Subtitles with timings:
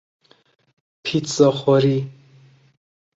[1.03, 2.09] پیتزا خوری